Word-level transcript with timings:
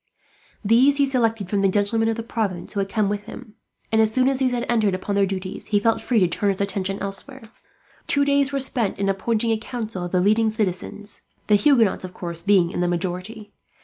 These 0.65 0.97
he 0.97 1.05
selected 1.05 1.47
from 1.47 1.61
the 1.61 1.67
gentlemen 1.69 2.07
of 2.09 2.15
the 2.15 2.23
province 2.23 2.73
who 2.73 2.79
had 2.79 2.89
come 2.89 3.07
with 3.07 3.25
him 3.25 3.53
and, 3.91 4.01
as 4.01 4.11
soon 4.11 4.27
as 4.27 4.39
these 4.39 4.51
had 4.51 4.65
entered 4.67 4.95
upon 4.95 5.13
their 5.13 5.27
duties, 5.27 5.67
he 5.67 5.79
felt 5.79 6.01
free 6.01 6.19
to 6.19 6.27
turn 6.27 6.51
his 6.51 6.59
attention 6.59 6.97
elsewhere. 6.99 7.43
Two 8.07 8.25
days 8.25 8.51
were 8.51 8.59
spent 8.59 8.97
in 8.97 9.09
appointing 9.09 9.51
a 9.51 9.59
council 9.59 10.03
of 10.03 10.11
the 10.11 10.19
leading 10.19 10.49
citizens, 10.49 11.21
the 11.45 11.53
Huguenots 11.55 12.03
of 12.03 12.15
course 12.15 12.41
being 12.41 12.71
in 12.71 12.79
the 12.81 12.87
majority. 12.87 13.53